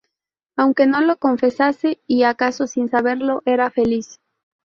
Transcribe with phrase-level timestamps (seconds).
[0.57, 4.17] aunque no lo confesase, y acaso sin saberlo, era feliz